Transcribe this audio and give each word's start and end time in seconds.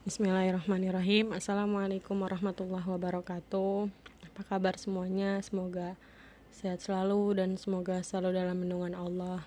Bismillahirrahmanirrahim. 0.00 1.36
Assalamualaikum 1.36 2.24
warahmatullahi 2.24 2.88
wabarakatuh. 2.88 3.92
Apa 4.32 4.42
kabar 4.48 4.80
semuanya? 4.80 5.36
Semoga 5.44 5.92
sehat 6.48 6.80
selalu 6.80 7.36
Dan 7.36 7.60
semoga 7.60 8.00
selalu 8.00 8.40
dalam 8.40 8.64
lindungan 8.64 8.96
Allah. 8.96 9.44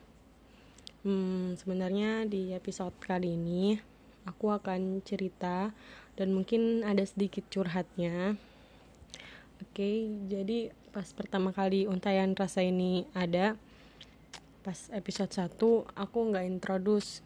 Hmm, 1.01 1.57
Sebenarnya 1.57 2.29
di 2.29 2.53
episode 2.53 2.93
kali 3.01 3.33
ini 3.33 3.81
Aku 4.29 4.53
akan 4.53 5.01
cerita 5.01 5.73
Dan 6.13 6.38
mungkin 6.38 6.85
ada 6.85 7.01
sedikit 7.01 7.49
curhatnya. 7.49 8.38
Oke 9.57 10.05
jadi 10.29 10.70
pas 10.93 11.09
pertama 11.17 11.49
kali 11.49 11.89
untayan 11.89 12.38
rasa 12.38 12.61
ini 12.61 13.09
ada 13.17 13.57
Pas 14.61 14.77
episode 14.93 15.33
1 15.33 15.97
aku 15.97 16.20
nggak 16.29 16.45
introduce 16.45 17.25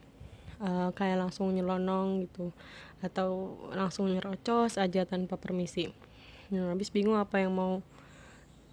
uh, 0.61 0.89
kayak 0.93 1.21
langsung 1.21 1.53
nyelonong 1.53 2.29
gitu. 2.29 2.53
Atau 3.03 3.59
langsung 3.73 4.09
nyerocos 4.09 4.81
aja 4.81 5.05
tanpa 5.05 5.37
permisi. 5.37 5.89
Nah, 6.49 6.71
habis 6.71 6.89
bingung 6.89 7.19
apa 7.19 7.43
yang 7.43 7.51
mau 7.53 7.83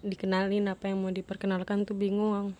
dikenalin 0.05 0.69
apa 0.69 0.87
yang 0.87 1.01
mau 1.01 1.11
diperkenalkan 1.11 1.83
tuh 1.83 1.97
bingung. 1.97 2.53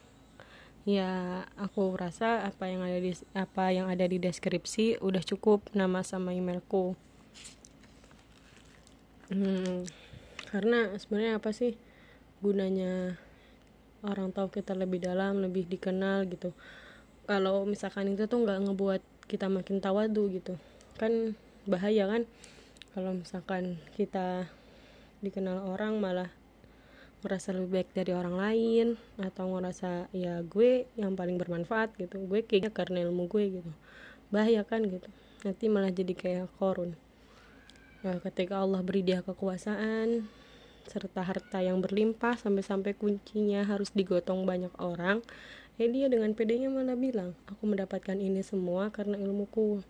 Ya 0.85 1.41
aku 1.57 1.97
rasa 1.97 2.45
apa 2.45 2.69
yang 2.69 2.85
ada 2.85 3.01
di 3.01 3.17
apa 3.33 3.73
yang 3.73 3.89
ada 3.89 4.05
di 4.05 4.21
deskripsi 4.21 5.01
udah 5.01 5.21
cukup 5.25 5.65
nama 5.73 6.05
sama 6.05 6.33
emailku. 6.33 6.93
Hmm, 9.33 9.81
karena 10.53 10.93
sebenarnya 11.01 11.41
apa 11.41 11.49
sih 11.49 11.73
gunanya 12.45 13.17
orang 14.05 14.29
tahu 14.29 14.53
kita 14.53 14.77
lebih 14.77 15.01
dalam 15.01 15.41
lebih 15.41 15.65
dikenal 15.65 16.29
gitu. 16.29 16.53
Kalau 17.25 17.65
misalkan 17.65 18.13
itu 18.13 18.29
tuh 18.29 18.45
nggak 18.45 18.69
ngebuat 18.69 19.01
kita 19.25 19.49
makin 19.49 19.81
tawadu 19.81 20.29
gitu. 20.33 20.57
Kan 20.97 21.33
bahaya 21.65 22.05
kan? 22.09 22.23
Kalau 22.95 23.11
misalkan 23.17 23.81
kita 23.99 24.47
dikenal 25.19 25.65
orang 25.67 25.97
malah 25.99 26.29
merasa 27.25 27.49
lebih 27.51 27.81
baik 27.81 27.89
dari 27.97 28.13
orang 28.13 28.37
lain 28.37 28.87
atau 29.17 29.49
ngerasa 29.57 30.13
ya 30.13 30.45
gue 30.45 30.85
yang 30.93 31.17
paling 31.17 31.41
bermanfaat 31.41 31.97
gitu. 31.97 32.21
Gue 32.29 32.45
kayaknya 32.45 32.69
karena 32.69 33.01
ilmu 33.09 33.25
gue 33.25 33.61
gitu. 33.61 33.71
Bahaya 34.29 34.61
kan 34.61 34.85
gitu. 34.85 35.09
Nanti 35.41 35.65
malah 35.67 35.89
jadi 35.89 36.13
kayak 36.13 36.53
korun. 36.61 36.93
Nah, 38.05 38.21
ketika 38.21 38.61
Allah 38.61 38.85
beri 38.85 39.01
dia 39.01 39.25
kekuasaan 39.25 40.29
serta 40.85 41.25
harta 41.25 41.65
yang 41.65 41.81
berlimpah 41.81 42.37
sampai-sampai 42.37 42.93
kuncinya 42.93 43.65
harus 43.65 43.89
digotong 43.89 44.45
banyak 44.45 44.69
orang 44.77 45.25
eh 45.75 45.91
dia 45.91 46.07
dengan 46.07 46.31
pedenya 46.31 46.71
malah 46.71 46.95
bilang 46.95 47.35
aku 47.51 47.67
mendapatkan 47.67 48.15
ini 48.15 48.39
semua 48.39 48.93
karena 48.95 49.19
ilmuku. 49.19 49.83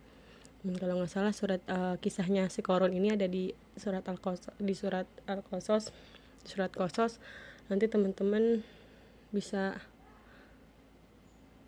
Hmm, 0.66 0.74
kalau 0.82 0.98
nggak 0.98 1.12
salah 1.14 1.30
surat 1.30 1.62
uh, 1.70 1.94
kisahnya 2.02 2.50
si 2.50 2.58
koron 2.58 2.90
ini 2.90 3.14
ada 3.14 3.30
di 3.30 3.54
surat 3.78 4.02
al 4.10 4.18
di 4.58 4.74
surat 4.74 5.06
al 5.30 5.46
kosos 5.46 5.94
surat 6.42 6.74
kosos 6.74 7.22
nanti 7.70 7.86
teman-teman 7.86 8.66
bisa 9.30 9.78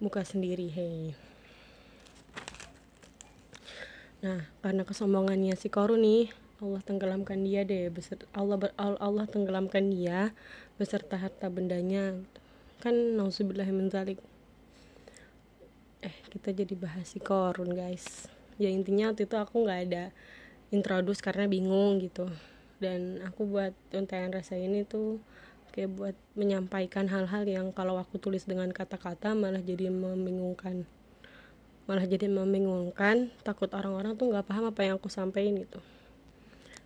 buka 0.03 0.27
sendiri 0.27 0.67
hei 0.71 1.15
nah 4.19 4.43
karena 4.67 4.83
kesombongannya 4.83 5.55
si 5.55 5.71
korun 5.71 6.03
nih 6.03 6.35
Allah 6.59 6.83
tenggelamkan 6.83 7.39
dia 7.47 7.63
deh 7.63 7.87
beserta 7.95 8.27
Allah 8.35 8.59
ber, 8.59 8.71
Allah 8.79 9.27
tenggelamkan 9.31 9.95
dia 9.95 10.35
beserta 10.75 11.15
harta 11.15 11.47
bendanya 11.47 12.19
kan 12.79 12.95
nauzubillah 12.95 13.67
menzalik 13.75 14.23
eh 15.99 16.15
kita 16.31 16.55
jadi 16.55 16.75
bahas 16.79 17.11
si 17.11 17.19
korun 17.19 17.75
guys. 17.75 18.31
Ya 18.59 18.71
intinya 18.71 19.11
waktu 19.11 19.27
itu 19.27 19.35
aku 19.35 19.67
nggak 19.67 19.81
ada 19.91 20.05
introduce 20.71 21.19
karena 21.19 21.51
bingung 21.51 21.99
gitu. 21.99 22.31
Dan 22.79 23.19
aku 23.27 23.51
buat 23.51 23.75
untayan 23.91 24.31
rasa 24.31 24.55
ini 24.55 24.87
tuh 24.87 25.19
kayak 25.75 25.91
buat 25.95 26.17
menyampaikan 26.39 27.11
hal-hal 27.11 27.43
yang 27.47 27.67
kalau 27.75 27.99
aku 27.99 28.19
tulis 28.23 28.47
dengan 28.47 28.71
kata-kata 28.71 29.35
malah 29.35 29.63
jadi 29.63 29.91
membingungkan. 29.91 30.87
Malah 31.91 32.07
jadi 32.07 32.31
membingungkan 32.31 33.35
takut 33.43 33.71
orang-orang 33.75 34.15
tuh 34.15 34.31
nggak 34.31 34.47
paham 34.47 34.71
apa 34.71 34.81
yang 34.87 34.95
aku 35.03 35.11
sampaikan 35.11 35.59
gitu. 35.59 35.83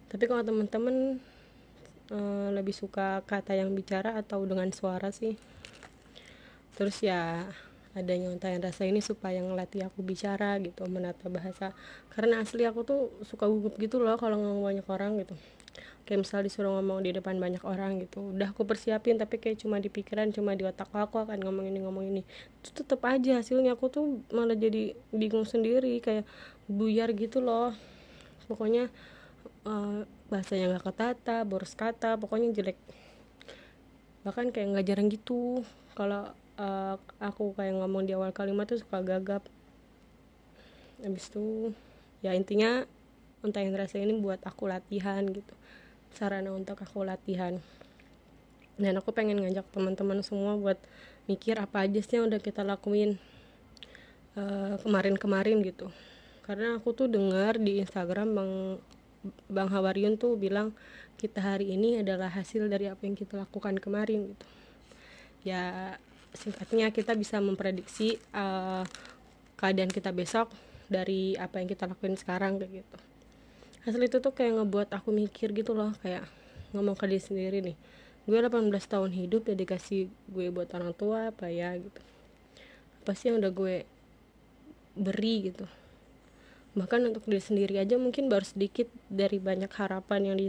Tapi 0.08 0.24
kalau 0.28 0.44
teman-teman 0.44 1.20
uh, 2.12 2.48
lebih 2.52 2.72
suka 2.72 3.20
kata 3.24 3.56
yang 3.56 3.72
bicara 3.76 4.16
atau 4.16 4.44
dengan 4.44 4.68
suara 4.72 5.12
sih 5.12 5.36
terus 6.72 7.04
ya 7.04 7.46
adanya 7.92 8.32
untayan 8.32 8.64
rasa 8.64 8.88
ini 8.88 9.04
supaya 9.04 9.44
ngelatih 9.44 9.84
aku 9.84 10.00
bicara 10.00 10.56
gitu 10.64 10.84
menata 10.88 11.28
bahasa. 11.28 11.76
Karena 12.12 12.40
asli 12.40 12.64
aku 12.64 12.84
tuh 12.84 13.00
suka 13.24 13.44
gugup 13.44 13.76
gitu 13.76 14.00
loh 14.00 14.16
kalau 14.16 14.40
ngomong 14.40 14.64
banyak 14.64 14.86
orang 14.88 15.20
gitu. 15.20 15.36
Kayak 16.08 16.26
misal 16.26 16.40
disuruh 16.42 16.72
ngomong 16.80 17.04
di 17.04 17.14
depan 17.14 17.38
banyak 17.38 17.62
orang 17.62 18.02
gitu 18.02 18.34
udah 18.34 18.50
aku 18.50 18.66
persiapin 18.66 19.22
tapi 19.22 19.38
kayak 19.38 19.62
cuma 19.62 19.78
di 19.78 19.86
pikiran 19.86 20.34
cuma 20.34 20.50
di 20.58 20.66
otak 20.66 20.90
aku 20.90 21.22
akan 21.22 21.38
ngomong 21.38 21.68
ini 21.68 21.78
ngomong 21.84 22.04
ini. 22.08 22.22
Itu 22.64 22.82
tetap 22.82 23.04
aja 23.06 23.38
hasilnya 23.38 23.76
aku 23.76 23.92
tuh 23.92 24.04
malah 24.32 24.56
jadi 24.56 24.96
bingung 25.12 25.46
sendiri 25.46 26.00
kayak 26.00 26.24
buyar 26.66 27.12
gitu 27.12 27.44
loh. 27.44 27.76
Pokoknya 28.48 28.88
uh, 29.68 30.08
bahasanya 30.32 30.74
nggak 30.74 30.84
ketata 30.90 31.44
boros 31.44 31.76
kata 31.76 32.16
pokoknya 32.16 32.56
jelek. 32.56 32.80
Bahkan 34.24 34.48
kayak 34.50 34.66
nggak 34.74 34.86
jarang 34.88 35.08
gitu. 35.12 35.60
Kalau 35.92 36.32
uh, 36.58 36.96
aku 37.22 37.56
kayak 37.56 37.78
ngomong 37.78 38.08
di 38.08 38.12
awal 38.16 38.34
kalimat 38.34 38.68
tuh 38.68 38.80
suka 38.80 39.00
gagap. 39.04 39.44
Habis 41.02 41.30
itu 41.32 41.72
ya 42.22 42.32
intinya 42.36 42.86
yang 43.42 43.74
rasa 43.74 43.98
ini 43.98 44.14
buat 44.22 44.38
aku 44.46 44.70
latihan 44.70 45.26
gitu. 45.26 45.54
Sarana 46.14 46.52
untuk 46.54 46.78
aku 46.78 47.02
latihan. 47.02 47.58
Dan 48.78 48.96
aku 48.98 49.10
pengen 49.12 49.42
ngajak 49.42 49.66
teman-teman 49.74 50.22
semua 50.24 50.56
buat 50.56 50.78
mikir 51.26 51.58
apa 51.58 51.86
aja 51.86 52.00
sih 52.02 52.18
yang 52.18 52.30
udah 52.30 52.40
kita 52.42 52.66
lakuin 52.66 53.18
kemarin 54.32 54.80
kemarin-kemarin 54.80 55.58
gitu. 55.66 55.92
Karena 56.42 56.80
aku 56.80 56.96
tuh 56.96 57.06
dengar 57.06 57.60
di 57.60 57.84
Instagram 57.84 58.34
bang 58.34 58.52
bang 59.46 59.68
Hawaryun 59.70 60.18
tuh 60.18 60.34
bilang 60.34 60.74
kita 61.20 61.38
hari 61.38 61.78
ini 61.78 62.02
adalah 62.02 62.26
hasil 62.26 62.66
dari 62.66 62.90
apa 62.90 63.06
yang 63.06 63.14
kita 63.14 63.38
lakukan 63.38 63.78
kemarin 63.78 64.34
gitu. 64.34 64.46
Ya 65.46 65.94
singkatnya 66.32 66.88
kita 66.90 67.12
bisa 67.16 67.38
memprediksi 67.38 68.16
uh, 68.32 68.82
keadaan 69.56 69.92
kita 69.92 70.10
besok 70.10 70.48
dari 70.88 71.36
apa 71.36 71.60
yang 71.60 71.68
kita 71.68 71.88
lakuin 71.88 72.16
sekarang 72.16 72.60
kayak 72.60 72.82
gitu. 72.84 72.96
Hasil 73.82 74.02
itu 74.02 74.18
tuh 74.22 74.32
kayak 74.32 74.62
ngebuat 74.62 74.88
aku 74.94 75.10
mikir 75.10 75.50
gitu 75.52 75.74
loh 75.74 75.92
kayak 76.00 76.24
ngomong 76.72 76.96
ke 76.96 77.04
diri 77.04 77.22
sendiri 77.22 77.58
nih 77.60 77.76
gue 78.22 78.38
18 78.38 78.70
tahun 78.86 79.10
hidup 79.10 79.50
dedikasi 79.50 80.06
gue 80.30 80.46
buat 80.54 80.70
orang 80.78 80.94
tua 80.94 81.34
apa 81.34 81.50
ya 81.50 81.74
gitu. 81.74 82.00
Apa 83.02 83.18
sih 83.18 83.34
yang 83.34 83.42
udah 83.42 83.50
gue 83.50 83.82
beri 84.94 85.50
gitu. 85.50 85.66
Bahkan 86.78 87.10
untuk 87.10 87.26
diri 87.26 87.42
sendiri 87.42 87.74
aja 87.82 87.98
mungkin 87.98 88.30
baru 88.30 88.46
sedikit 88.46 88.86
dari 89.10 89.42
banyak 89.42 89.70
harapan 89.74 90.20
yang 90.22 90.36
di 90.38 90.48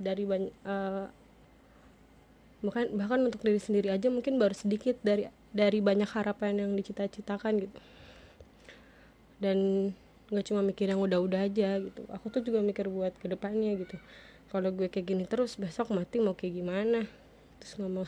dari 0.00 0.24
banyak 0.24 0.52
uh, 0.64 1.12
bahkan 2.66 2.90
bahkan 2.98 3.20
untuk 3.22 3.46
diri 3.46 3.62
sendiri 3.62 3.94
aja 3.94 4.10
mungkin 4.10 4.42
baru 4.42 4.52
sedikit 4.52 4.98
dari 5.06 5.30
dari 5.54 5.78
banyak 5.78 6.10
harapan 6.10 6.66
yang 6.66 6.70
dicita-citakan 6.74 7.62
gitu. 7.62 7.78
Dan 9.38 9.90
nggak 10.26 10.44
cuma 10.50 10.60
mikir 10.66 10.90
yang 10.90 10.98
udah-udah 10.98 11.46
aja 11.46 11.78
gitu. 11.78 12.02
Aku 12.10 12.28
tuh 12.28 12.42
juga 12.42 12.58
mikir 12.60 12.90
buat 12.90 13.14
ke 13.16 13.30
depannya 13.30 13.78
gitu. 13.78 13.96
Kalau 14.50 14.74
gue 14.74 14.90
kayak 14.90 15.06
gini 15.06 15.24
terus 15.24 15.54
besok 15.54 15.94
mati 15.94 16.18
mau 16.18 16.34
kayak 16.34 16.54
gimana? 16.58 17.06
Terus 17.62 17.72
ngomong 17.78 18.06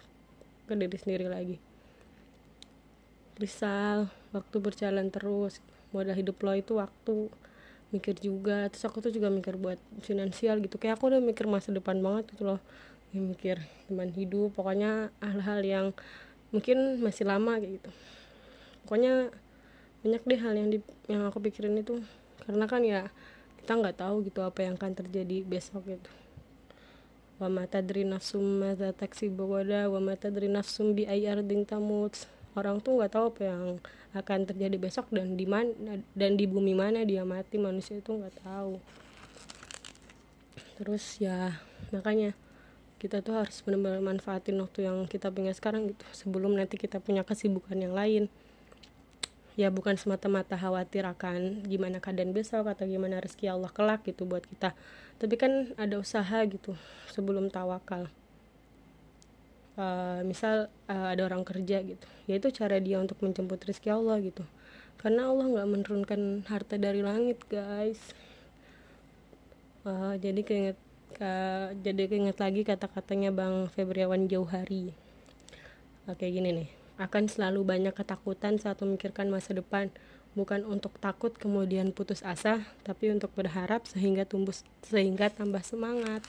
ke 0.67 0.75
diri 0.75 0.99
sendiri 0.99 1.27
lagi. 1.31 1.57
Risal 3.39 4.11
waktu 4.35 4.57
berjalan 4.59 5.15
terus 5.15 5.63
modal 5.95 6.19
hidup 6.19 6.43
lo 6.43 6.53
itu 6.59 6.75
waktu. 6.77 7.31
Mikir 7.95 8.19
juga. 8.21 8.67
Terus 8.69 8.85
aku 8.85 8.99
tuh 9.01 9.15
juga 9.15 9.31
mikir 9.31 9.55
buat 9.55 9.79
finansial 10.03 10.59
gitu. 10.61 10.77
Kayak 10.77 10.99
aku 10.99 11.15
udah 11.15 11.23
mikir 11.23 11.47
masa 11.47 11.71
depan 11.71 12.03
banget 12.03 12.35
gitu 12.35 12.45
loh 12.45 12.61
ya, 13.13 13.21
mikir 13.21 13.57
teman 13.89 14.13
hidup 14.13 14.53
pokoknya 14.53 15.09
hal-hal 15.25 15.61
yang 15.65 15.87
mungkin 16.53 17.01
masih 17.01 17.29
lama 17.29 17.61
kayak 17.61 17.81
gitu. 17.81 17.91
Pokoknya 18.85 19.33
banyak 20.05 20.23
deh 20.25 20.41
hal 20.41 20.55
yang 20.57 20.69
di, 20.73 20.79
yang 21.09 21.23
aku 21.29 21.41
pikirin 21.45 21.77
itu. 21.77 22.01
Karena 22.45 22.65
kan 22.65 22.81
ya 22.85 23.13
kita 23.61 23.73
nggak 23.77 24.01
tahu 24.01 24.25
gitu 24.25 24.41
apa 24.41 24.65
yang 24.65 24.81
akan 24.81 24.93
terjadi 24.97 25.45
besok 25.45 25.85
gitu. 25.89 26.11
Wa 27.37 27.53
mata 27.53 27.85
dari 27.85 28.03
nafsum 28.03 28.65
mata 28.65 28.91
taksi 28.97 29.31
bawada 29.31 29.87
wa 29.93 30.01
mata 30.01 30.33
dari 30.33 30.49
nafsum 30.49 30.97
bi 30.97 31.05
ayarding 31.05 31.69
tamut. 31.69 32.17
Orang 32.57 32.81
tuh 32.81 32.99
nggak 32.99 33.13
tahu 33.13 33.25
apa 33.37 33.43
yang 33.45 33.65
akan 34.17 34.49
terjadi 34.49 34.81
besok 34.81 35.13
dan 35.13 35.37
di 35.37 35.45
mana 35.45 36.01
dan 36.17 36.35
di 36.35 36.49
bumi 36.49 36.73
mana 36.73 37.05
dia 37.05 37.23
mati 37.29 37.61
manusia 37.61 38.01
itu 38.01 38.09
nggak 38.09 38.41
tahu. 38.41 38.81
Terus 40.81 41.05
ya 41.21 41.61
makanya 41.93 42.33
kita 42.99 43.23
tuh 43.23 43.39
harus 43.39 43.63
benar-benar 43.63 44.03
manfaatin 44.03 44.59
waktu 44.59 44.91
yang 44.91 45.07
kita 45.07 45.31
punya 45.31 45.55
sekarang 45.55 45.87
gitu 45.95 46.03
sebelum 46.11 46.59
nanti 46.59 46.75
kita 46.75 46.99
punya 46.99 47.23
kesibukan 47.23 47.79
yang 47.79 47.95
lain. 47.95 48.27
Ya 49.59 49.75
bukan 49.75 49.99
semata-mata 49.99 50.55
khawatir 50.55 51.03
akan 51.03 51.67
gimana 51.67 51.99
keadaan 51.99 52.31
besok 52.31 52.71
atau 52.71 52.87
gimana 52.87 53.19
rezeki 53.19 53.51
Allah 53.51 53.71
kelak 53.71 54.07
gitu 54.07 54.27
buat 54.27 54.43
kita. 54.47 54.75
Tapi 55.19 55.35
kan 55.35 55.75
ada 55.75 55.99
usaha 55.99 56.39
gitu 56.47 56.79
sebelum 57.11 57.51
tawakal. 57.51 58.11
Uh, 59.79 60.27
misal 60.27 60.67
uh, 60.91 61.15
ada 61.15 61.23
orang 61.23 61.47
kerja 61.47 61.79
gitu 61.87 62.03
ya 62.27 62.35
itu 62.35 62.51
cara 62.51 62.83
dia 62.83 62.99
untuk 62.99 63.23
menjemput 63.23 63.63
rezeki 63.63 63.95
Allah 63.95 64.19
gitu. 64.21 64.43
Karena 64.99 65.31
Allah 65.31 65.47
nggak 65.47 65.69
menurunkan 65.71 66.43
harta 66.51 66.75
dari 66.75 67.01
langit 67.01 67.39
guys. 67.47 68.03
Uh, 69.87 70.19
jadi 70.19 70.43
keinget 70.43 70.79
uh, 71.19 71.75
jadi 71.79 72.11
keinget 72.11 72.39
lagi 72.39 72.63
kata-katanya 72.67 73.31
Bang 73.31 73.71
Febriawan 73.71 74.27
Jauhari 74.27 74.95
oke 76.09 76.25
gini 76.25 76.51
nih 76.51 76.79
akan 76.99 77.31
selalu 77.31 77.63
banyak 77.63 77.95
ketakutan 77.95 78.59
saat 78.59 78.83
memikirkan 78.83 79.31
masa 79.31 79.55
depan, 79.55 79.87
bukan 80.35 80.67
untuk 80.67 80.99
takut 80.99 81.31
kemudian 81.31 81.95
putus 81.95 82.27
asa, 82.27 82.67
tapi 82.83 83.15
untuk 83.15 83.31
berharap 83.39 83.87
sehingga 83.87 84.27
tumbuh 84.27 84.53
sehingga 84.83 85.31
tambah 85.31 85.63
semangat. 85.63 86.27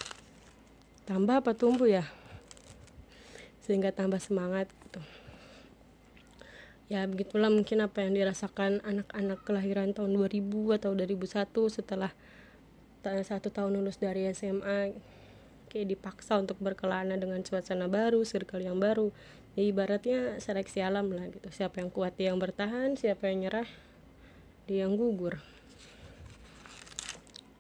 Tambah 1.09 1.41
apa 1.41 1.57
tumbuh 1.57 1.89
ya? 1.89 2.05
Sehingga 3.65 3.89
tambah 3.89 4.21
semangat 4.21 4.69
gitu. 4.85 5.01
Ya 6.85 7.05
begitulah 7.09 7.49
mungkin 7.49 7.81
apa 7.81 8.05
yang 8.05 8.13
dirasakan 8.13 8.85
anak-anak 8.85 9.41
kelahiran 9.45 9.89
tahun 9.97 10.13
2000 10.13 10.77
atau 10.77 10.93
2001 10.93 11.49
setelah 11.81 12.13
satu 13.03 13.47
tahun 13.49 13.79
lulus 13.79 13.97
dari 13.97 14.27
SMA 14.35 14.93
kayak 15.69 15.87
dipaksa 15.87 16.41
untuk 16.41 16.57
berkelana 16.59 17.15
dengan 17.15 17.45
suasana 17.45 17.85
baru, 17.85 18.25
circle 18.25 18.65
yang 18.65 18.81
baru, 18.81 19.13
ya 19.53 19.63
ibaratnya 19.63 20.41
seleksi 20.41 20.81
alam 20.81 21.13
lah 21.13 21.29
gitu. 21.29 21.47
Siapa 21.53 21.79
yang 21.79 21.93
kuat 21.93 22.17
dia 22.17 22.33
yang 22.33 22.41
bertahan 22.41 22.97
siapa 22.97 23.29
yang 23.29 23.47
nyerah 23.47 23.69
dia 24.65 24.85
yang 24.85 24.97
gugur. 24.97 25.39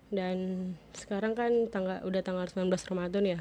Dan 0.09 0.73
sekarang 0.97 1.37
kan 1.37 1.69
tanggal 1.69 2.01
udah 2.01 2.21
tanggal 2.25 2.49
19 2.49 2.73
Ramadan 2.89 3.23
ya. 3.25 3.39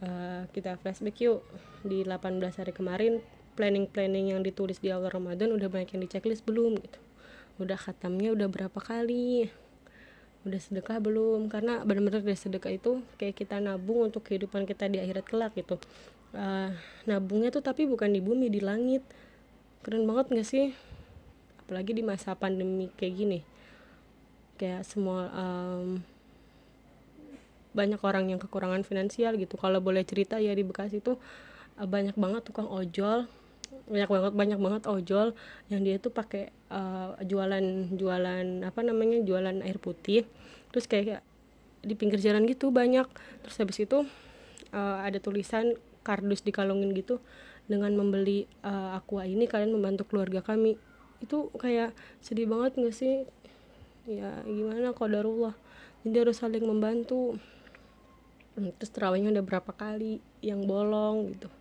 Uh, 0.00 0.48
kita 0.56 0.80
flashback 0.80 1.20
yuk. 1.20 1.44
Di 1.84 2.04
18 2.04 2.40
hari 2.40 2.72
kemarin 2.72 3.20
planning-planning 3.56 4.36
yang 4.36 4.40
ditulis 4.44 4.80
di 4.80 4.92
awal 4.92 5.12
Ramadan 5.12 5.52
udah 5.52 5.68
banyak 5.68 5.96
yang 5.96 6.02
di 6.04 6.08
checklist 6.08 6.44
belum 6.48 6.80
gitu. 6.80 7.00
Udah 7.60 7.76
khatamnya 7.76 8.32
udah 8.36 8.48
berapa 8.48 8.76
kali 8.76 9.48
udah 10.46 10.60
sedekah 10.62 11.02
belum? 11.02 11.50
Karena 11.50 11.82
benar-benar 11.82 12.22
dari 12.22 12.38
sedekah 12.38 12.70
itu 12.70 13.02
kayak 13.18 13.34
kita 13.34 13.58
nabung 13.58 14.06
untuk 14.06 14.22
kehidupan 14.22 14.62
kita 14.64 14.86
di 14.86 15.02
akhirat 15.02 15.26
kelak 15.26 15.52
gitu. 15.58 15.76
Uh, 16.30 16.70
nabungnya 17.04 17.50
tuh 17.50 17.60
tapi 17.60 17.84
bukan 17.84 18.14
di 18.14 18.22
bumi 18.22 18.46
di 18.46 18.62
langit. 18.62 19.02
Keren 19.82 20.06
banget 20.06 20.30
gak 20.30 20.46
sih? 20.46 20.70
Apalagi 21.66 21.92
di 21.98 22.06
masa 22.06 22.38
pandemi 22.38 22.86
kayak 22.94 23.14
gini. 23.18 23.40
Kayak 24.56 24.86
semua 24.86 25.28
um, 25.34 26.00
banyak 27.74 28.00
orang 28.00 28.30
yang 28.30 28.40
kekurangan 28.40 28.86
finansial 28.86 29.34
gitu. 29.36 29.58
Kalau 29.58 29.82
boleh 29.82 30.06
cerita 30.06 30.38
ya 30.38 30.54
di 30.54 30.62
Bekasi 30.62 31.02
itu 31.02 31.18
uh, 31.76 31.88
banyak 31.90 32.14
banget 32.14 32.46
tukang 32.46 32.70
ojol 32.70 33.26
banyak 33.86 34.10
banget 34.10 34.32
banyak 34.34 34.58
banget 34.58 34.82
ojol 34.90 35.28
yang 35.70 35.86
dia 35.86 36.02
tuh 36.02 36.10
pakai 36.10 36.50
uh, 36.74 37.14
jualan 37.22 37.94
jualan 37.94 38.46
apa 38.66 38.80
namanya 38.82 39.22
jualan 39.22 39.62
air 39.62 39.78
putih. 39.78 40.26
Terus 40.74 40.90
kayak 40.90 41.22
di 41.86 41.94
pinggir 41.94 42.18
jalan 42.18 42.44
gitu 42.50 42.74
banyak. 42.74 43.06
Terus 43.46 43.56
habis 43.62 43.78
itu 43.78 44.02
uh, 44.74 44.98
ada 45.06 45.22
tulisan 45.22 45.78
kardus 46.02 46.42
dikalungin 46.42 46.90
gitu 46.98 47.22
dengan 47.70 47.94
membeli 47.94 48.46
uh, 48.66 48.98
aqua 48.98 49.26
ini 49.26 49.46
kalian 49.46 49.70
membantu 49.70 50.06
keluarga 50.10 50.42
kami. 50.42 50.74
Itu 51.22 51.54
kayak 51.54 51.94
sedih 52.18 52.50
banget 52.50 52.78
gak 52.82 52.94
sih? 52.94 53.22
Ya 54.06 54.42
gimana 54.46 54.94
kodarullah 54.94 55.54
jadi 56.02 56.26
harus 56.26 56.42
saling 56.42 56.66
membantu. 56.66 57.38
Hmm, 58.58 58.72
terus 58.80 58.88
terawihnya 58.90 59.30
udah 59.36 59.44
berapa 59.44 59.68
kali 59.74 60.18
yang 60.40 60.64
bolong 60.64 61.36
gitu 61.36 61.52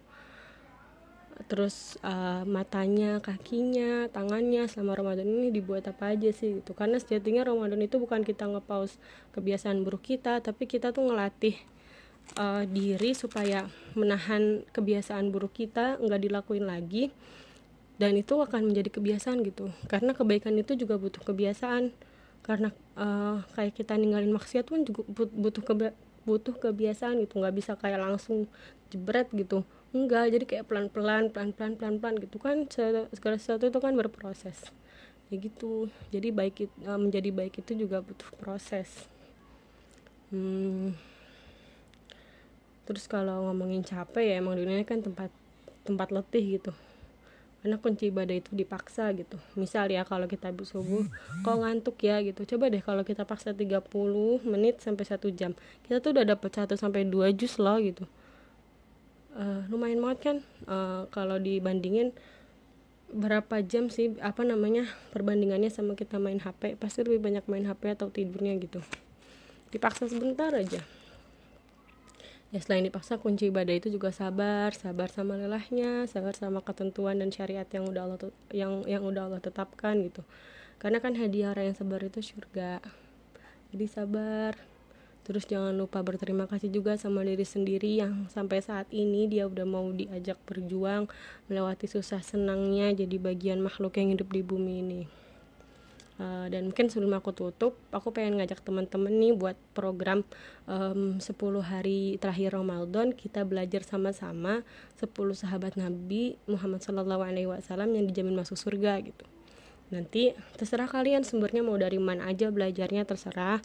terus 1.46 2.02
uh, 2.02 2.42
matanya, 2.44 3.22
kakinya, 3.22 4.10
tangannya 4.10 4.66
selama 4.66 4.98
Ramadan 4.98 5.30
ini 5.30 5.54
dibuat 5.54 5.86
apa 5.86 6.18
aja 6.18 6.34
sih 6.34 6.62
gitu. 6.62 6.74
Karena 6.74 6.98
sejatinya 6.98 7.46
Ramadan 7.46 7.78
itu 7.86 8.02
bukan 8.02 8.26
kita 8.26 8.50
ngepaus 8.50 8.98
kebiasaan 9.38 9.86
buruk 9.86 10.02
kita, 10.10 10.42
tapi 10.42 10.66
kita 10.66 10.90
tuh 10.90 11.06
ngelatih 11.06 11.54
uh, 12.42 12.66
diri 12.66 13.14
supaya 13.14 13.70
menahan 13.94 14.66
kebiasaan 14.74 15.30
buruk 15.30 15.54
kita 15.54 16.02
nggak 16.02 16.22
dilakuin 16.26 16.66
lagi 16.66 17.14
dan 18.02 18.18
itu 18.18 18.36
akan 18.42 18.74
menjadi 18.74 18.90
kebiasaan 18.98 19.46
gitu. 19.46 19.70
Karena 19.86 20.18
kebaikan 20.18 20.58
itu 20.58 20.74
juga 20.74 20.98
butuh 20.98 21.22
kebiasaan. 21.22 21.94
Karena 22.42 22.70
uh, 22.98 23.42
kayak 23.58 23.74
kita 23.74 23.98
ninggalin 23.98 24.30
maksiat 24.34 24.70
pun 24.70 24.86
juga 24.86 25.02
butuh 25.14 25.64
keba 25.66 25.94
butuh 26.26 26.58
kebiasaan 26.58 27.22
gitu. 27.22 27.38
Nggak 27.38 27.56
bisa 27.56 27.72
kayak 27.78 28.02
langsung 28.02 28.50
jebret 28.90 29.30
gitu 29.30 29.62
enggak 29.96 30.28
jadi 30.28 30.44
kayak 30.44 30.66
pelan 30.68 30.88
pelan 30.92 31.32
pelan 31.32 31.56
pelan 31.56 31.74
pelan 31.80 31.96
pelan 32.04 32.16
gitu 32.20 32.38
kan. 32.38 32.68
Segala 33.16 33.40
sesuatu 33.40 33.64
itu 33.72 33.80
kan 33.80 33.96
berproses. 33.96 34.60
Ya 35.32 35.36
gitu. 35.40 35.88
Jadi 36.12 36.36
baik 36.36 36.68
uh, 36.84 37.00
menjadi 37.00 37.32
baik 37.32 37.64
itu 37.64 37.88
juga 37.88 38.04
butuh 38.04 38.28
proses. 38.36 39.08
Hmm. 40.30 40.92
Terus 42.86 43.08
kalau 43.08 43.50
ngomongin 43.50 43.82
capek 43.82 44.36
ya 44.36 44.36
emang 44.44 44.60
dunia 44.60 44.84
kan 44.84 45.00
tempat 45.00 45.32
tempat 45.88 46.12
letih 46.12 46.60
gitu. 46.60 46.74
Karena 47.64 47.82
kunci 47.82 48.14
ibadah 48.14 48.38
itu 48.38 48.54
dipaksa 48.54 49.10
gitu. 49.18 49.42
Misal 49.58 49.90
ya 49.90 50.06
kalau 50.06 50.30
kita 50.30 50.54
habis 50.54 50.70
subuh 50.70 51.08
kok 51.42 51.56
ngantuk 51.58 51.98
ya 52.04 52.22
gitu. 52.22 52.46
Coba 52.46 52.70
deh 52.70 52.84
kalau 52.84 53.02
kita 53.02 53.26
paksa 53.26 53.58
30 53.58 53.90
menit 54.46 54.86
sampai 54.86 55.02
satu 55.02 55.34
jam. 55.34 55.58
Kita 55.82 55.98
tuh 55.98 56.14
udah 56.14 56.38
dapat 56.38 56.52
1 56.54 56.78
sampai 56.78 57.10
2 57.10 57.34
jus 57.34 57.58
loh 57.58 57.82
gitu 57.82 58.06
uh, 59.36 59.62
lumayan 59.70 60.00
banget 60.02 60.20
kan 60.20 60.38
uh, 60.66 61.02
kalau 61.12 61.38
dibandingin 61.38 62.16
berapa 63.12 63.62
jam 63.62 63.94
sih 63.94 64.18
apa 64.20 64.42
namanya 64.42 64.90
perbandingannya 65.14 65.70
sama 65.70 65.94
kita 65.94 66.18
main 66.18 66.42
HP 66.42 66.76
pasti 66.82 67.06
lebih 67.06 67.22
banyak 67.22 67.46
main 67.46 67.68
HP 67.70 67.94
atau 67.94 68.10
tidurnya 68.10 68.58
gitu. 68.58 68.82
Dipaksa 69.70 70.10
sebentar 70.10 70.50
aja. 70.56 70.82
Ya 72.54 72.60
selain 72.64 72.88
dipaksa 72.88 73.20
kunci 73.20 73.52
ibadah 73.52 73.76
itu 73.76 73.92
juga 73.92 74.16
sabar 74.16 74.72
sabar 74.72 75.12
sama 75.12 75.36
lelahnya 75.36 76.08
sabar 76.08 76.32
sama 76.38 76.64
ketentuan 76.64 77.20
dan 77.20 77.28
syariat 77.28 77.68
yang 77.68 77.84
udah 77.90 78.02
Allah 78.08 78.20
yang 78.56 78.88
yang 78.88 79.04
udah 79.04 79.28
Allah 79.30 79.42
tetapkan 79.44 80.02
gitu. 80.02 80.24
Karena 80.80 81.00
kan 81.00 81.16
hadiah 81.16 81.52
orang 81.56 81.72
yang 81.72 81.78
sabar 81.78 82.02
itu 82.04 82.20
surga. 82.20 82.84
Jadi 83.72 83.86
sabar 83.92 84.75
terus 85.26 85.50
jangan 85.50 85.74
lupa 85.74 86.06
berterima 86.06 86.46
kasih 86.46 86.70
juga 86.70 86.94
sama 87.02 87.26
diri 87.26 87.42
sendiri 87.42 87.98
yang 87.98 88.30
sampai 88.30 88.62
saat 88.62 88.86
ini 88.94 89.26
dia 89.26 89.50
udah 89.50 89.66
mau 89.66 89.90
diajak 89.90 90.38
berjuang 90.46 91.10
melewati 91.50 91.90
susah 91.90 92.22
senangnya 92.22 92.94
jadi 92.94 93.18
bagian 93.18 93.58
makhluk 93.58 93.98
yang 93.98 94.14
hidup 94.14 94.30
di 94.30 94.46
bumi 94.46 94.74
ini. 94.86 95.02
Uh, 96.16 96.48
dan 96.48 96.72
mungkin 96.72 96.88
sebelum 96.88 97.12
aku 97.20 97.36
tutup 97.36 97.76
aku 97.92 98.16
pengen 98.16 98.40
ngajak 98.40 98.64
teman-teman 98.64 99.12
nih 99.12 99.36
buat 99.36 99.60
program 99.76 100.24
um, 100.64 101.20
10 101.20 101.28
hari 101.60 102.16
terakhir 102.24 102.56
Ramadan. 102.56 103.12
Kita 103.12 103.44
belajar 103.44 103.84
sama-sama 103.84 104.64
10 104.96 105.12
sahabat 105.36 105.76
Nabi 105.76 106.40
Muhammad 106.48 106.88
Sallallahu 106.88 107.20
Alaihi 107.20 107.52
Wasallam 107.52 107.92
yang 108.00 108.08
dijamin 108.08 108.32
masuk 108.32 108.56
surga 108.56 109.04
gitu. 109.04 109.28
Nanti 109.92 110.32
terserah 110.56 110.88
kalian 110.88 111.28
sumbernya 111.28 111.62
mau 111.62 111.76
dari 111.76 112.00
mana 112.00 112.32
aja 112.32 112.48
belajarnya 112.50 113.04
terserah 113.04 113.60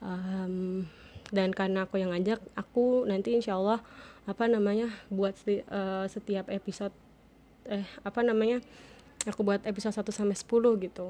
um, 0.00 0.84
dan 1.30 1.54
karena 1.54 1.86
aku 1.86 2.02
yang 2.02 2.10
ngajak 2.10 2.42
aku 2.58 3.06
nanti 3.06 3.38
insya 3.38 3.54
Allah 3.56 3.78
apa 4.26 4.50
namanya 4.50 4.90
buat 5.08 5.32
uh, 5.70 6.06
setiap 6.10 6.50
episode 6.50 6.92
eh 7.70 7.86
apa 8.02 8.20
namanya 8.20 8.60
aku 9.28 9.44
buat 9.44 9.60
episode 9.68 9.92
1 9.92 10.10
sampai 10.12 10.36
10 10.36 10.86
gitu. 10.88 11.06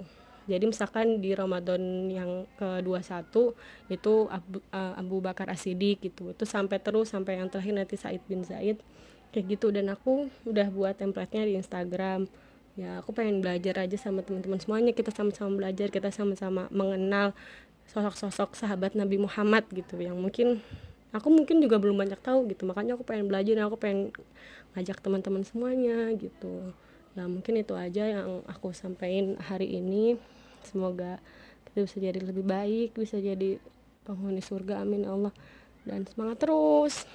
Jadi 0.51 0.65
misalkan 0.67 1.23
di 1.23 1.31
Ramadan 1.31 2.11
yang 2.11 2.49
ke-21 2.59 3.55
itu 3.93 4.15
Abu, 4.27 4.59
uh, 4.75 4.95
Abu 4.99 5.23
Bakar 5.23 5.47
Asidik 5.47 6.03
gitu. 6.03 6.35
Itu 6.35 6.43
sampai 6.43 6.83
terus 6.83 7.15
sampai 7.15 7.39
yang 7.39 7.47
terakhir 7.47 7.77
nanti 7.77 7.95
Said 7.95 8.19
bin 8.27 8.43
Zaid. 8.43 8.83
Kayak 9.31 9.59
gitu. 9.59 9.71
Dan 9.71 9.93
aku 9.95 10.27
udah 10.43 10.67
buat 10.75 10.99
template-nya 10.99 11.47
di 11.47 11.55
Instagram. 11.55 12.27
Ya 12.75 12.99
aku 12.99 13.15
pengen 13.15 13.45
belajar 13.45 13.79
aja 13.79 13.95
sama 13.95 14.27
teman-teman 14.27 14.59
semuanya. 14.59 14.91
Kita 14.91 15.15
sama-sama 15.15 15.55
belajar 15.55 15.87
kita 15.93 16.11
sama-sama 16.11 16.67
mengenal 16.75 17.37
sosok-sosok 17.91 18.55
sahabat 18.55 18.95
Nabi 18.95 19.19
Muhammad 19.19 19.67
gitu 19.75 19.99
yang 19.99 20.15
mungkin 20.15 20.63
aku 21.11 21.27
mungkin 21.27 21.59
juga 21.59 21.83
belum 21.83 21.99
banyak 21.99 22.21
tahu 22.23 22.47
gitu. 22.51 22.63
Makanya 22.67 22.95
aku 22.95 23.03
pengen 23.03 23.27
belajar 23.27 23.59
aku 23.67 23.77
pengen 23.77 24.15
ngajak 24.79 25.03
teman-teman 25.03 25.43
semuanya 25.43 26.15
gitu. 26.15 26.71
Ya 27.19 27.27
mungkin 27.27 27.59
itu 27.59 27.75
aja 27.75 28.07
yang 28.07 28.47
aku 28.47 28.71
sampaikan 28.71 29.35
hari 29.43 29.75
ini. 29.75 30.15
Semoga 30.63 31.19
kita 31.71 31.79
bisa 31.83 31.97
jadi 31.99 32.21
lebih 32.23 32.47
baik 32.47 32.95
bisa 32.95 33.19
jadi 33.19 33.59
penghuni 34.07 34.39
surga 34.39 34.87
amin 34.87 35.11
Allah. 35.11 35.35
Dan 35.83 36.07
semangat 36.07 36.47
terus. 36.47 37.09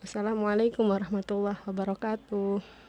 Assalamualaikum 0.00 0.86
warahmatullahi 0.88 1.60
wabarakatuh 1.66 2.79